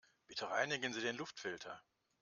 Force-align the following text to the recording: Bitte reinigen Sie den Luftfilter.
Bitte 0.27 0.49
reinigen 0.49 0.93
Sie 0.93 1.01
den 1.01 1.15
Luftfilter. 1.15 1.79